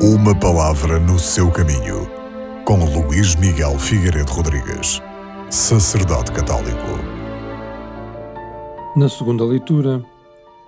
Uma 0.00 0.32
palavra 0.32 1.00
no 1.00 1.18
seu 1.18 1.50
caminho, 1.50 2.08
com 2.64 2.84
Luís 2.84 3.34
Miguel 3.34 3.76
Figueiredo 3.80 4.30
Rodrigues, 4.30 5.02
sacerdote 5.50 6.30
católico. 6.30 6.86
Na 8.94 9.08
segunda 9.08 9.44
leitura, 9.44 10.00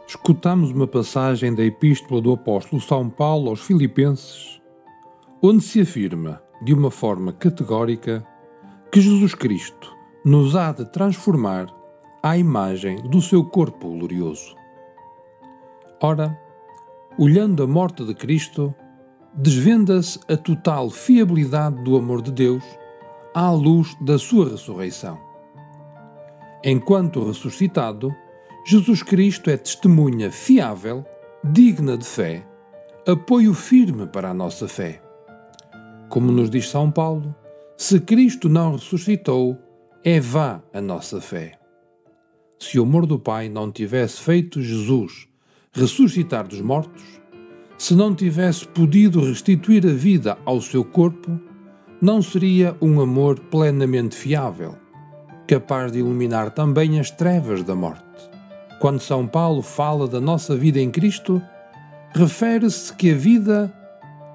escutamos 0.04 0.72
uma 0.72 0.88
passagem 0.88 1.54
da 1.54 1.62
Epístola 1.62 2.20
do 2.20 2.32
Apóstolo 2.32 2.82
São 2.82 3.08
Paulo 3.08 3.50
aos 3.50 3.60
Filipenses, 3.60 4.60
onde 5.40 5.62
se 5.62 5.80
afirma, 5.80 6.42
de 6.60 6.74
uma 6.74 6.90
forma 6.90 7.32
categórica, 7.32 8.26
que 8.90 9.00
Jesus 9.00 9.32
Cristo 9.32 9.94
nos 10.24 10.56
há 10.56 10.72
de 10.72 10.84
transformar 10.86 11.68
à 12.20 12.36
imagem 12.36 12.96
do 13.08 13.22
seu 13.22 13.44
corpo 13.44 13.96
glorioso. 13.96 14.56
Ora, 16.02 16.36
olhando 17.16 17.62
a 17.62 17.66
morte 17.68 18.04
de 18.04 18.12
Cristo, 18.12 18.74
desvenda-se 19.34 20.18
a 20.28 20.36
total 20.36 20.90
fiabilidade 20.90 21.82
do 21.82 21.96
amor 21.96 22.22
de 22.22 22.32
Deus 22.32 22.64
à 23.34 23.50
luz 23.50 23.96
da 24.00 24.18
sua 24.18 24.50
ressurreição. 24.50 25.18
Enquanto 26.64 27.24
ressuscitado, 27.24 28.14
Jesus 28.66 29.02
Cristo 29.02 29.50
é 29.50 29.56
testemunha 29.56 30.30
fiável, 30.30 31.04
digna 31.42 31.96
de 31.96 32.04
fé, 32.04 32.46
apoio 33.06 33.54
firme 33.54 34.06
para 34.06 34.30
a 34.30 34.34
nossa 34.34 34.68
fé. 34.68 35.00
Como 36.08 36.30
nos 36.30 36.50
diz 36.50 36.68
São 36.68 36.90
Paulo, 36.90 37.34
se 37.76 37.98
Cristo 38.00 38.48
não 38.48 38.72
ressuscitou, 38.72 39.56
é 40.04 40.20
vã 40.20 40.62
a 40.72 40.80
nossa 40.80 41.20
fé. 41.20 41.58
Se 42.58 42.78
o 42.78 42.82
amor 42.82 43.06
do 43.06 43.18
Pai 43.18 43.48
não 43.48 43.72
tivesse 43.72 44.20
feito 44.20 44.60
Jesus 44.60 45.26
ressuscitar 45.72 46.46
dos 46.46 46.60
mortos, 46.60 47.02
se 47.80 47.94
não 47.94 48.14
tivesse 48.14 48.68
podido 48.68 49.24
restituir 49.24 49.86
a 49.86 49.90
vida 49.90 50.36
ao 50.44 50.60
seu 50.60 50.84
corpo, 50.84 51.40
não 51.98 52.20
seria 52.20 52.76
um 52.78 53.00
amor 53.00 53.40
plenamente 53.40 54.14
fiável, 54.14 54.76
capaz 55.46 55.90
de 55.90 56.00
iluminar 56.00 56.50
também 56.50 57.00
as 57.00 57.10
trevas 57.10 57.62
da 57.64 57.74
morte. 57.74 58.04
Quando 58.80 59.00
São 59.00 59.26
Paulo 59.26 59.62
fala 59.62 60.06
da 60.06 60.20
nossa 60.20 60.54
vida 60.54 60.78
em 60.78 60.90
Cristo, 60.90 61.40
refere-se 62.14 62.92
que 62.92 63.12
a 63.12 63.14
vida 63.14 63.72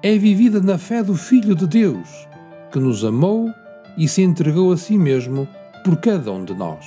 é 0.02 0.18
vivida 0.18 0.60
na 0.60 0.76
fé 0.76 1.04
do 1.04 1.14
Filho 1.14 1.54
de 1.54 1.68
Deus, 1.68 2.26
que 2.72 2.80
nos 2.80 3.04
amou 3.04 3.48
e 3.96 4.08
se 4.08 4.22
entregou 4.22 4.72
a 4.72 4.76
si 4.76 4.98
mesmo 4.98 5.46
por 5.84 5.98
cada 5.98 6.32
um 6.32 6.44
de 6.44 6.52
nós. 6.52 6.84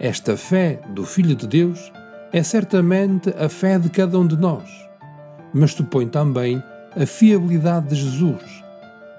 Esta 0.00 0.38
fé 0.38 0.80
do 0.94 1.04
Filho 1.04 1.36
de 1.36 1.46
Deus 1.46 1.92
é 2.32 2.42
certamente 2.42 3.28
a 3.38 3.50
fé 3.50 3.78
de 3.78 3.90
cada 3.90 4.18
um 4.18 4.26
de 4.26 4.38
nós 4.38 4.90
mas 5.54 5.72
supõe 5.72 6.08
também 6.08 6.62
a 7.00 7.06
fiabilidade 7.06 7.88
de 7.88 7.96
Jesus, 7.96 8.64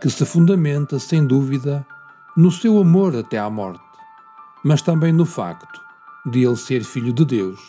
que 0.02 0.09
se 0.09 0.26
fundamenta, 0.26 1.00
sem 1.00 1.26
dúvida, 1.26 1.86
no 2.36 2.52
seu 2.52 2.80
amor 2.80 3.16
até 3.16 3.38
à 3.38 3.50
morte, 3.50 3.84
mas 4.64 4.81
também 4.81 5.11
no 5.14 5.26
facto 5.26 5.81
de 6.26 6.44
ele 6.44 6.56
ser 6.56 6.84
Filho 6.84 7.14
de 7.14 7.26
Deus, 7.26 7.59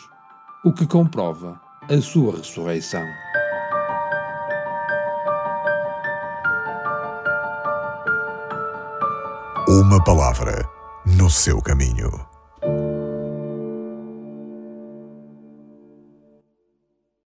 o 0.63 0.71
que 0.71 0.87
comprova 0.87 1.59
a 1.89 2.01
sua 2.01 2.37
ressurreição. 2.37 3.05
Uma 9.67 10.03
palavra 10.03 10.67
no 11.05 11.29
seu 11.29 11.61
caminho. 11.61 12.34